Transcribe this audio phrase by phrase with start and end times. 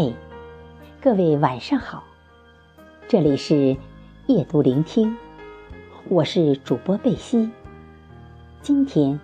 [0.00, 0.14] 嘿，
[1.02, 2.04] 各位晚上好，
[3.08, 3.76] 这里是
[4.28, 5.16] 夜读聆听，
[6.08, 7.50] 我是主播贝西。
[8.62, 9.18] 今天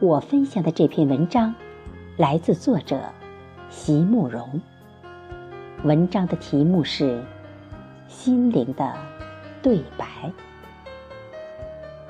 [0.00, 1.54] 我分享的这篇文章
[2.18, 3.00] 来自作者
[3.70, 4.60] 席慕容，
[5.84, 7.04] 文章的题目是
[8.06, 8.94] 《心灵的
[9.62, 10.04] 对白》。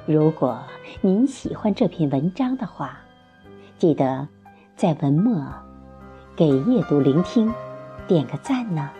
[0.07, 0.61] 如果
[1.01, 2.99] 您喜欢这篇文章的话，
[3.79, 4.27] 记得
[4.75, 5.41] 在文末
[6.35, 7.49] 给夜读聆听
[8.09, 8.91] 点个赞呢。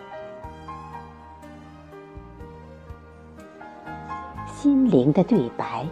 [4.45, 5.83] 心灵的对白，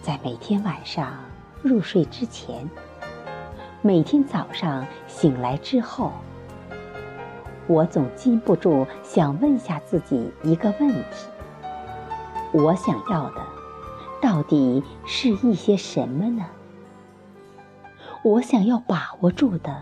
[0.00, 1.12] 在每天晚上
[1.60, 2.70] 入睡之前，
[3.82, 6.12] 每天早上醒来之后，
[7.66, 11.28] 我总禁不住想问下自己一个问题：
[12.52, 13.42] 我想要的
[14.22, 16.46] 到底是一些什么呢？
[18.22, 19.74] 我想要把握住的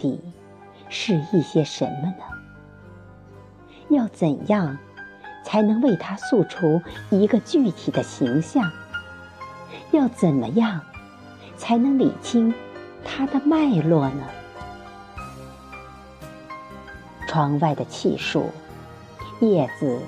[0.00, 0.18] 底
[0.88, 2.24] 是一些什么呢？
[3.90, 4.76] 要怎样
[5.44, 8.70] 才能为它塑出一个具体的形象？
[9.92, 10.80] 要怎么样
[11.56, 12.54] 才能理清
[13.04, 14.24] 它的脉络呢？
[17.28, 18.50] 窗外的气树
[19.40, 20.00] 叶子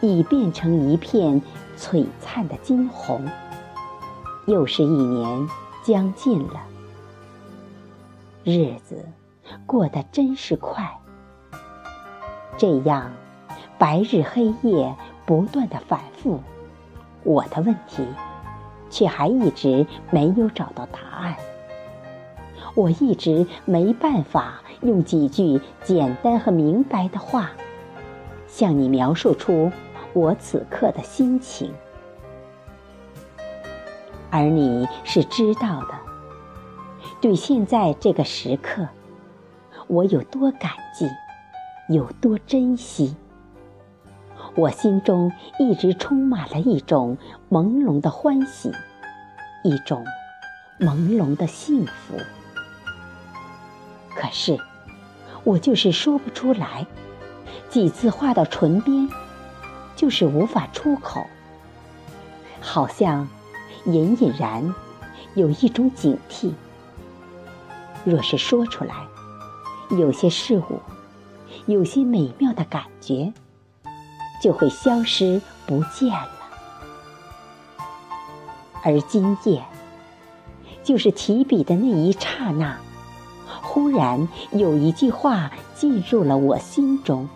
[0.00, 1.40] 已变成一片
[1.76, 3.24] 璀璨的金红，
[4.46, 5.48] 又是一年
[5.84, 6.60] 将近了，
[8.44, 9.04] 日子
[9.66, 10.90] 过得真是快。
[12.56, 13.10] 这样，
[13.78, 16.40] 白日黑夜不断的反复，
[17.22, 18.06] 我的问题
[18.90, 21.36] 却还一直没有找到答案。
[22.74, 27.50] 我一直没办法用几句简单和明白的话，
[28.46, 29.72] 向你描述出
[30.12, 31.72] 我此刻的心情，
[34.30, 35.98] 而你是知道的。
[37.20, 38.86] 对现在这个时刻，
[39.90, 41.10] 我有多感激。
[41.88, 43.16] 有多珍惜？
[44.54, 47.18] 我心中一直充满了一种
[47.50, 48.70] 朦胧的欢喜，
[49.64, 50.06] 一种
[50.78, 52.14] 朦胧的幸福。
[54.14, 54.56] 可是，
[55.42, 56.86] 我就是说不出来，
[57.68, 59.08] 几次话到唇边，
[59.96, 61.26] 就是无法出口，
[62.60, 63.28] 好像
[63.86, 64.72] 隐隐然
[65.34, 66.52] 有一种警惕。
[68.04, 68.94] 若是说出来，
[69.90, 70.80] 有些事物。
[71.66, 73.32] 有些美妙的感觉
[74.42, 76.30] 就会消失不见了，
[78.82, 79.62] 而今夜
[80.82, 82.78] 就是提笔的那一刹那，
[83.62, 87.28] 忽然有一句话进入了我心中：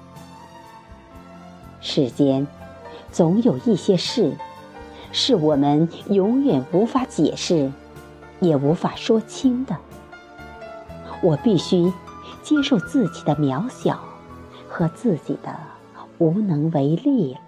[1.80, 2.46] 世间
[3.12, 4.36] 总有一些事，
[5.12, 7.70] 是我们永远无法解释，
[8.40, 9.76] 也无法说清的。
[11.20, 11.92] 我必须
[12.44, 13.98] 接受自己的渺小。
[14.66, 15.56] 和自己的
[16.18, 17.40] 无能为力了。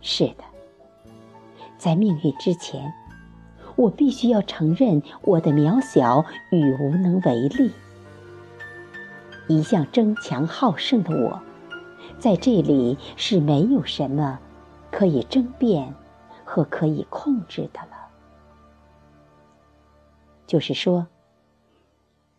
[0.00, 0.44] 是的，
[1.76, 2.94] 在命运之前，
[3.74, 7.72] 我必须要承认我的渺小与无能为力。
[9.48, 11.42] 一向争强好胜的我，
[12.20, 14.38] 在这里是没有什么
[14.92, 15.92] 可以争辩
[16.44, 17.96] 和可以控制的了。
[20.46, 21.08] 就是说，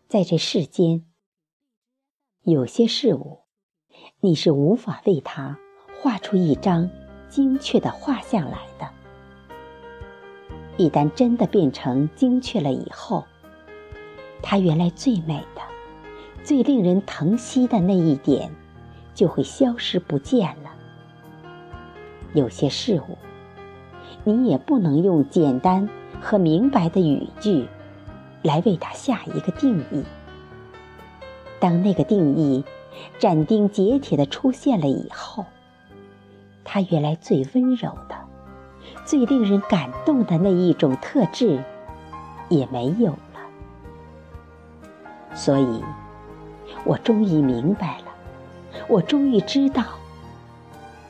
[0.08, 1.04] 在这世间。
[2.42, 3.40] 有些事物，
[4.20, 5.58] 你是无法为它
[6.00, 6.88] 画出一张
[7.28, 8.88] 精确的画像来的。
[10.78, 13.22] 一旦真的变成精确了以后，
[14.42, 15.60] 它原来最美的、
[16.42, 18.50] 最令人疼惜的那一点，
[19.12, 20.74] 就会消失不见了。
[22.32, 23.18] 有些事物，
[24.24, 25.86] 你也不能用简单
[26.18, 27.68] 和明白的语句
[28.42, 30.04] 来为它下一个定义。
[31.60, 32.64] 当那个定义
[33.18, 35.44] 斩钉截铁的出现了以后，
[36.64, 38.14] 它原来最温柔的、
[39.04, 41.62] 最令人感动的那一种特质
[42.48, 43.18] 也没有了。
[45.34, 45.82] 所以，
[46.84, 48.04] 我终于明白了，
[48.88, 49.84] 我终于知道，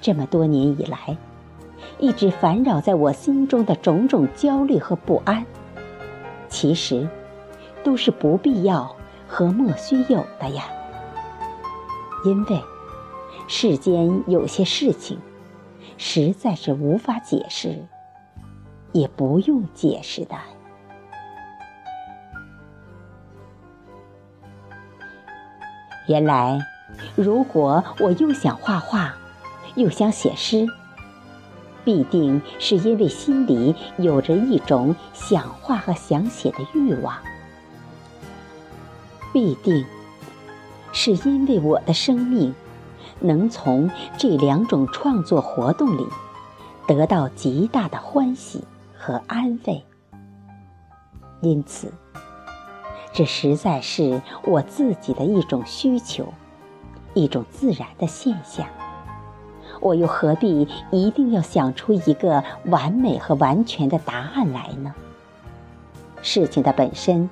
[0.01, 1.17] 这么多年以来，
[1.99, 5.45] 一直烦扰在我心中的种种焦虑和不安，
[6.49, 7.09] 其实
[7.89, 8.95] 都是不必要。
[9.27, 10.65] 和莫须有的呀，
[12.23, 12.63] 因为
[13.47, 15.19] 世间有些事情
[15.99, 17.85] 实在是无法解释，
[18.93, 20.35] 也不用解释的。
[26.09, 26.59] 原来，
[27.15, 29.15] 如果我又想画画，
[29.77, 30.67] 又想写诗，
[31.85, 37.15] 必定是因为心里有着一种想画和想写的欲望。
[39.33, 39.85] 必定
[40.93, 42.55] 是因为我的生命
[43.21, 46.07] 能从这两种创作活动里
[46.87, 48.65] 得到极大的欢喜
[48.97, 49.85] 和安慰，
[51.41, 51.93] 因此，
[53.13, 56.33] 这实在是我自己的一种需求，
[57.15, 58.67] 一种自然的现象。
[59.81, 64.95] 我又何必一定要想出一个完美和完全的答案来呢？
[66.21, 67.31] 事情的本身，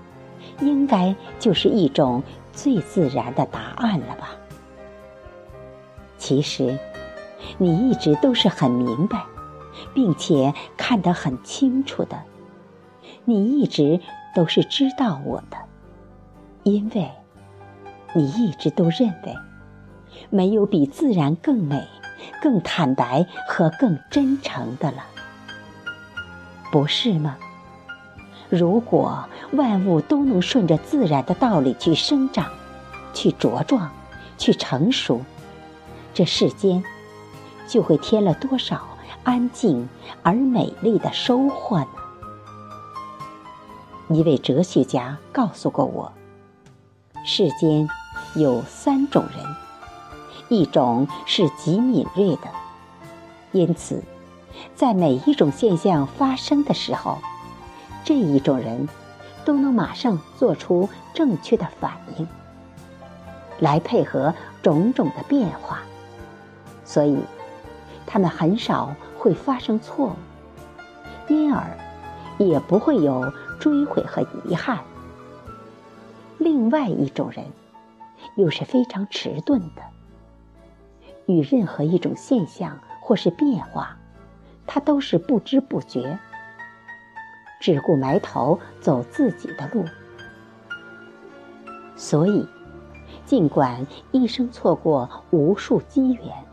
[0.60, 2.22] 应该就是一种
[2.52, 4.30] 最自然的答案了吧？
[6.18, 6.78] 其实，
[7.58, 9.24] 你一直都是很明白，
[9.94, 12.22] 并且看得很清楚的。
[13.24, 14.00] 你一直
[14.34, 15.56] 都是知道我的，
[16.62, 17.10] 因为，
[18.14, 19.36] 你一直都认为，
[20.30, 21.86] 没有比自然更美。
[22.42, 25.04] 更坦白和更真诚的了，
[26.72, 27.36] 不是吗？
[28.48, 32.46] 如果万物都能顺着自然的道理去生长、
[33.12, 33.90] 去茁壮、
[34.38, 35.20] 去成熟，
[36.14, 36.82] 这世间
[37.66, 38.80] 就会添了多少
[39.24, 39.88] 安静
[40.22, 41.88] 而美丽的收获呢？
[44.08, 46.12] 一位哲学家告诉过我，
[47.24, 47.88] 世间
[48.36, 49.44] 有三种人。
[50.48, 52.42] 一种是极敏锐的，
[53.50, 54.00] 因此，
[54.76, 57.18] 在每一种现象发生的时候，
[58.06, 58.88] 这一种人
[59.44, 62.28] 都能马上做出正确的反应，
[63.58, 64.32] 来配合
[64.62, 65.80] 种种的变化，
[66.84, 67.18] 所以
[68.06, 70.14] 他们很少会发生错误，
[71.26, 71.76] 因而
[72.38, 74.78] 也不会有追悔和遗憾。
[76.38, 77.44] 另外一种人，
[78.36, 79.82] 又是非常迟钝的。
[81.26, 83.96] 与任何一种现象或是变化，
[84.64, 86.16] 他都是不知不觉，
[87.66, 89.84] 只顾埋头走自己的路。
[91.96, 92.46] 所以，
[93.24, 96.46] 尽管一生错过无数机缘，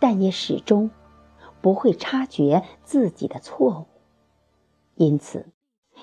[0.00, 0.90] 但也始终
[1.60, 3.86] 不会察觉自己的错误，
[4.96, 5.46] 因此，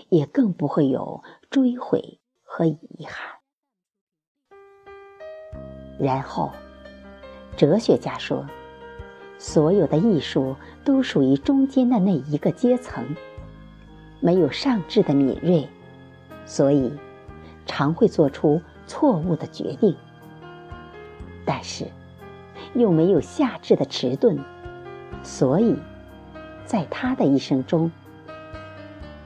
[0.08, 3.40] 也更不会有追悔和遗憾。
[6.00, 6.50] 然后。
[7.58, 8.48] 哲学家说，
[9.38, 10.56] 所有的艺术
[10.86, 13.04] 都属于中间的那一个阶层，
[14.20, 15.68] 没有上智的敏锐，
[16.46, 16.92] 所以
[17.66, 19.94] 常会做出错误的决定；
[21.46, 21.86] 但是
[22.74, 24.38] 又没有下智的迟钝，
[25.24, 25.76] 所以
[26.66, 27.92] 在他的一生中，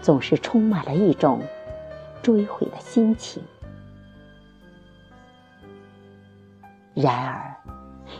[0.01, 1.41] 总是充满了一种
[2.21, 3.41] 追悔的心情。
[6.93, 7.53] 然而。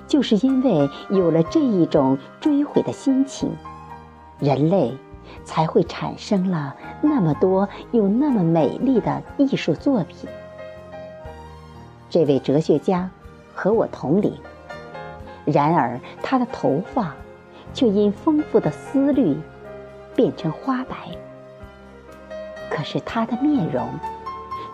[0.07, 3.51] 就是因为有了这一种追悔的心情，
[4.39, 4.91] 人类
[5.43, 10.29] 才会产生了那么多又那么美丽的艺术作品。
[12.09, 13.09] 这位哲学家
[13.53, 14.33] 和我同龄，
[15.45, 17.15] 然而他的头发
[17.73, 19.35] 却因丰富的思虑
[20.15, 20.95] 变成花白，
[22.69, 23.87] 可是他的面容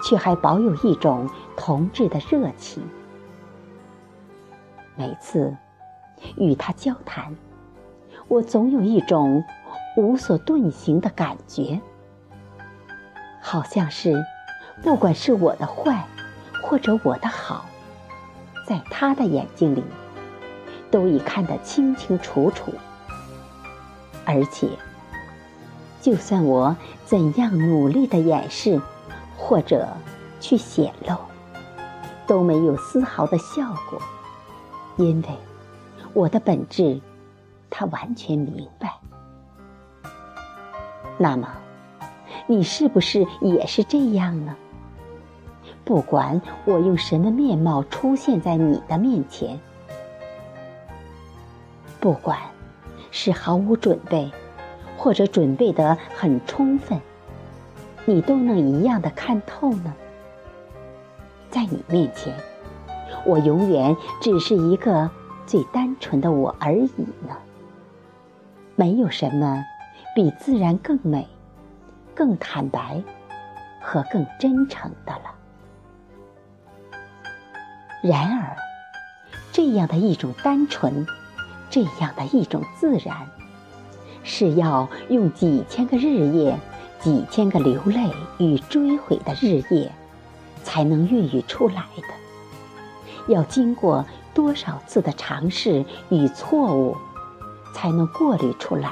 [0.04, 2.84] 却还保有一种童稚的热情。
[4.96, 5.56] 每次
[6.36, 7.34] 与他交谈，
[8.28, 9.42] 我总有一种
[10.00, 11.82] 无所遁形的感觉，
[13.42, 14.26] 好像是
[14.82, 16.08] 不管是我的坏，
[16.64, 17.66] 或者我的好，
[18.66, 19.84] 在他的眼睛里
[20.90, 22.74] 都已看得清清楚楚，
[24.26, 24.70] 而且
[26.02, 28.82] 就算我怎样努力的掩饰
[29.38, 29.86] 或者
[30.40, 31.18] 去显露，
[32.26, 34.02] 都没有丝毫的效果。
[34.96, 35.28] 因为
[36.14, 37.02] 我的本质，
[37.70, 38.94] 他完全明白。
[41.22, 41.50] 那么，
[42.48, 44.56] 你是不是也是这样呢？
[45.84, 49.60] 不管我用什么面貌出现在你的面前，
[52.00, 52.40] 不管
[53.12, 54.32] 是毫无准备，
[54.98, 57.02] 或者准备的很充分，
[58.06, 59.94] 你都能一样的看透呢？
[61.52, 62.34] 在你面前。
[63.26, 65.10] 我永远只是一个
[65.46, 67.36] 最单纯的我而已呢。
[68.78, 69.62] 没有什么
[70.20, 71.26] 比自然更美、
[72.14, 73.02] 更坦白
[73.82, 75.34] 和更真诚的了。
[78.04, 78.54] 然而，
[79.54, 81.08] 这样的一种单纯，
[81.70, 83.16] 这样的一种自然，
[84.22, 86.60] 是要用几千个日夜、
[87.00, 89.90] 几千个流泪与追悔的日夜，
[90.66, 93.34] 才能孕育出来的。
[93.34, 96.98] 要经过多少次的尝试与错误，
[97.74, 98.92] 才能过滤出来？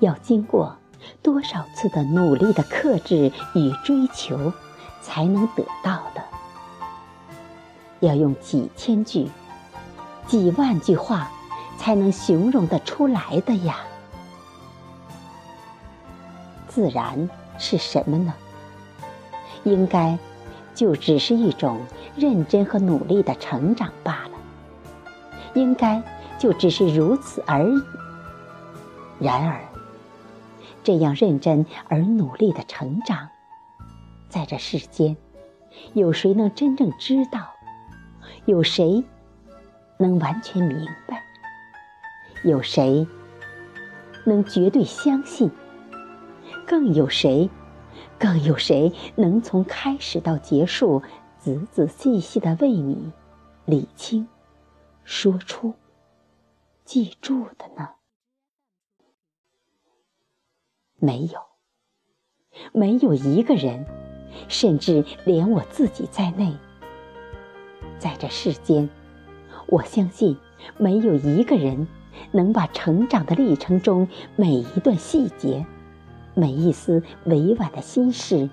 [0.00, 0.76] 要经过
[1.22, 4.52] 多少次的努力的克制与追求，
[5.00, 6.22] 才能得到的，
[8.00, 9.30] 要用几千句、
[10.26, 11.30] 几万句话
[11.78, 13.76] 才能形容得出来的呀。
[16.68, 17.28] 自然
[17.58, 18.32] 是什么呢？
[19.64, 20.16] 应该
[20.74, 21.80] 就只是一种
[22.16, 24.30] 认真和努力的成长罢了。
[25.54, 26.00] 应该
[26.38, 27.82] 就只是如此而已。
[29.18, 29.60] 然而，
[30.88, 33.28] 这样认真而努力的成长，
[34.30, 35.14] 在这世间，
[35.92, 37.50] 有谁能真正知道？
[38.46, 39.04] 有谁
[39.98, 41.22] 能完全明白？
[42.42, 43.06] 有谁
[44.24, 45.50] 能绝对相信？
[46.66, 47.50] 更有谁？
[48.18, 51.02] 更有谁能从开始到结束，
[51.38, 53.12] 仔仔细细的为你
[53.66, 54.26] 理清、
[55.04, 55.74] 说出、
[56.86, 57.90] 记住的呢？
[61.00, 61.40] 没有，
[62.72, 63.86] 没有一个人，
[64.48, 66.52] 甚至连我自己在内，
[67.98, 68.88] 在这世间，
[69.68, 70.36] 我相信
[70.76, 71.86] 没有一个人
[72.32, 75.64] 能把成长的历程中每一段细节、
[76.34, 78.50] 每一丝委婉的心事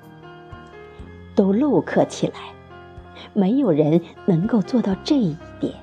[1.35, 2.33] 都镂刻起来。
[3.33, 5.73] 没有人能够做到这一点。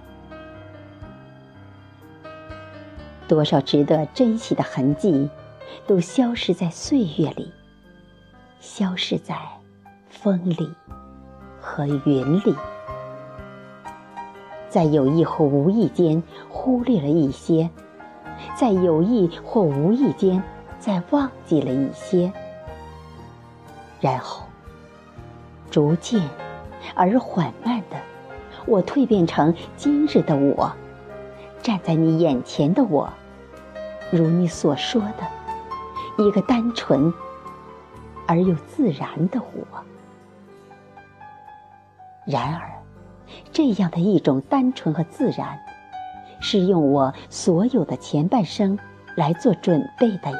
[3.26, 5.28] 多少值得珍惜的痕迹。
[5.86, 7.52] 都消失在岁月里，
[8.60, 9.36] 消失在
[10.08, 10.70] 风里
[11.60, 12.54] 和云里，
[14.68, 17.68] 在有意或无意间忽略了一些，
[18.56, 20.42] 在有意或无意间
[20.78, 22.32] 再忘记了一些，
[24.00, 24.44] 然后
[25.70, 26.22] 逐渐
[26.94, 27.96] 而缓慢的，
[28.66, 30.72] 我蜕变成今日的我，
[31.62, 33.12] 站在你眼前的我，
[34.10, 35.41] 如你所说的。
[36.18, 37.12] 一个单纯
[38.26, 39.66] 而又自然的我。
[42.24, 42.70] 然而，
[43.52, 45.58] 这样的一种单纯和自然，
[46.40, 48.78] 是用我所有的前半生
[49.16, 50.38] 来做准备的呀。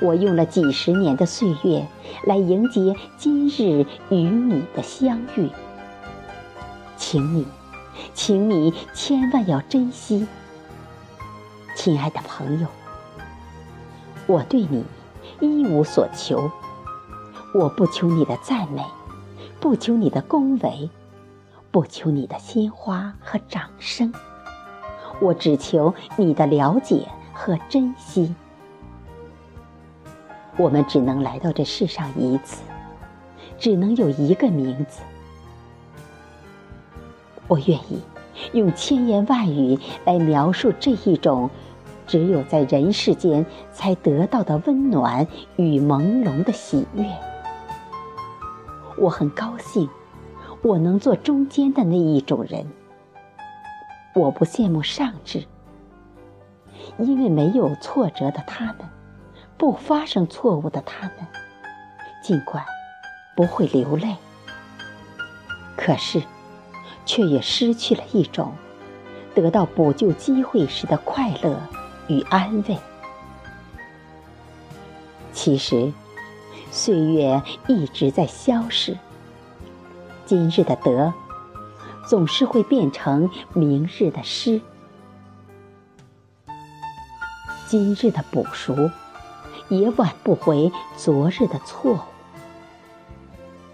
[0.00, 1.86] 我用了几十年的岁月
[2.26, 5.48] 来迎接今日与你的相遇。
[6.96, 7.46] 请你，
[8.12, 10.26] 请你千万要珍惜，
[11.76, 12.66] 亲爱的朋友。
[14.32, 14.82] 我对你
[15.40, 16.50] 一无所求，
[17.52, 18.82] 我不求你的赞美，
[19.60, 20.88] 不求你的恭维，
[21.70, 24.10] 不求你的鲜花和掌声，
[25.20, 28.34] 我只求你的了解和珍惜。
[30.56, 32.62] 我们只能来到这世上一次，
[33.58, 35.02] 只能有一个名字。
[37.48, 38.00] 我愿意
[38.54, 41.50] 用千言万语来描述这一种。
[42.06, 47.04] 只有在人世间才得到的温暖与朦胧的喜悦，
[48.98, 49.88] 我很高兴，
[50.62, 52.66] 我能做中间的那一种人。
[54.14, 55.44] 我不羡慕上智，
[56.98, 58.78] 因为没有挫折的他们，
[59.56, 61.26] 不发生错误的他们，
[62.22, 62.62] 尽管
[63.34, 64.16] 不会流泪，
[65.76, 66.22] 可是，
[67.06, 68.52] 却也失去了一种
[69.34, 71.56] 得到补救机会时的快乐。
[72.12, 72.76] 与安慰。
[75.32, 75.90] 其实，
[76.70, 78.98] 岁月一直在消逝。
[80.26, 81.12] 今日的得，
[82.06, 84.60] 总是会变成明日的失；
[87.66, 88.90] 今日的补赎，
[89.70, 91.98] 也挽不回昨日的错误。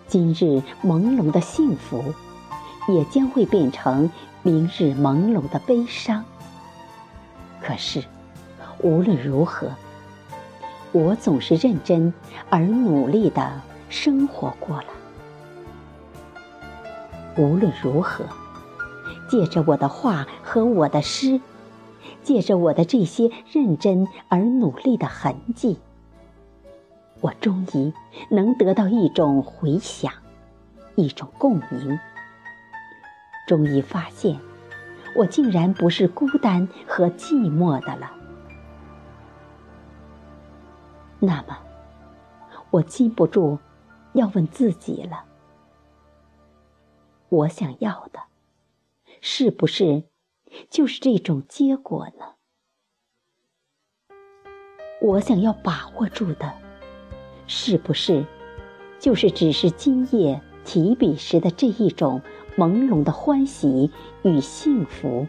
[0.07, 2.15] 今日朦胧的幸福，
[2.87, 4.09] 也将会变成
[4.43, 6.25] 明日朦胧的悲伤。
[7.61, 8.05] 可是。
[8.81, 9.69] 无论如何，
[10.93, 12.13] 我总是认真
[12.49, 14.87] 而努力的生活过了。
[17.37, 18.25] 无论如何，
[19.29, 21.41] 借着我的画和我的诗，
[22.23, 25.79] 借着我的这些认真而努力的痕迹，
[27.21, 27.93] 我终于
[28.31, 30.13] 能得到一种回响，
[30.95, 31.99] 一种共鸣。
[33.47, 34.39] 终于发现，
[35.17, 38.13] 我竟然不是孤单和寂寞的了。
[41.21, 41.59] 那么，
[42.71, 43.59] 我禁不住
[44.13, 45.25] 要问自己了：
[47.29, 48.21] 我想要的，
[49.21, 50.05] 是不是
[50.71, 52.35] 就是这种结果呢？
[55.01, 56.53] 我想要把握住的，
[57.47, 58.25] 是不是
[58.99, 62.21] 就是只是今夜提笔时的这一种
[62.57, 63.91] 朦胧的欢喜
[64.23, 65.27] 与幸福？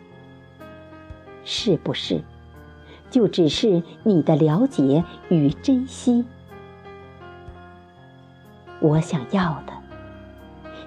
[1.43, 2.23] 是不是？
[3.09, 6.25] 就只是你的了解与珍惜。
[8.79, 9.73] 我想要的，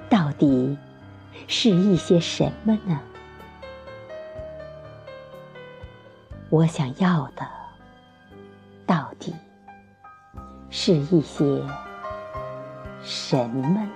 [0.09, 0.79] 到底
[1.47, 3.01] 是一些什么呢？
[6.49, 7.47] 我想要的，
[8.87, 9.35] 到底
[10.71, 11.63] 是一些
[13.03, 13.89] 什么呢？